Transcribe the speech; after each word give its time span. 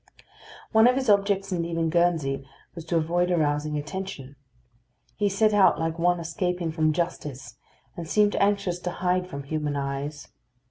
One 0.71 0.87
of 0.87 0.95
his 0.95 1.11
objects 1.11 1.51
in 1.51 1.61
leaving 1.61 1.91
Guernsey 1.91 2.43
was 2.73 2.85
to 2.85 2.95
avoid 2.97 3.29
arousing 3.29 3.77
attention. 3.77 4.35
He 5.15 5.29
set 5.29 5.53
out 5.53 5.79
like 5.79 5.99
one 5.99 6.19
escaping 6.19 6.71
from 6.71 6.91
justice, 6.91 7.55
and 7.95 8.07
seemed 8.07 8.35
anxious 8.37 8.79
to 8.79 8.89
hide 8.89 9.27
from 9.27 9.43
human 9.43 9.75
eyes. 9.75 10.29